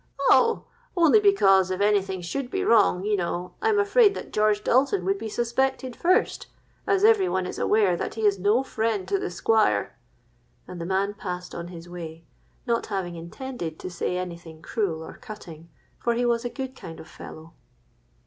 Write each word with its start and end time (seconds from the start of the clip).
—'Oh! 0.31 0.65
only 0.97 1.19
because 1.19 1.69
if 1.69 1.79
any 1.79 2.01
thing 2.01 2.21
should 2.21 2.49
be 2.49 2.63
wrong, 2.65 3.03
you 3.03 3.15
know, 3.15 3.53
I 3.61 3.69
am 3.69 3.77
afraid 3.77 4.15
that 4.15 4.33
George 4.33 4.63
Dalton 4.63 5.05
would 5.05 5.19
be 5.19 5.29
suspected 5.29 5.95
first; 5.95 6.47
as 6.87 7.03
every 7.03 7.29
one 7.29 7.45
is 7.45 7.59
aware 7.59 7.95
that 7.95 8.15
he 8.15 8.25
is 8.25 8.39
no 8.39 8.63
friend 8.63 9.07
to 9.07 9.19
the 9.19 9.29
Squire;'—and 9.29 10.81
the 10.81 10.87
man 10.87 11.13
passed 11.13 11.53
on 11.53 11.67
his 11.67 11.87
way, 11.87 12.25
not 12.65 12.87
having 12.87 13.13
intended 13.15 13.77
to 13.77 13.91
say 13.91 14.17
any 14.17 14.37
thing 14.39 14.63
cruel 14.63 15.03
or 15.05 15.13
cutting, 15.17 15.69
for 15.99 16.15
he 16.15 16.25
was 16.25 16.43
a 16.43 16.49
good 16.49 16.75
kind 16.75 16.99
of 16.99 17.05
a 17.05 17.09
fellow. 17.09 17.53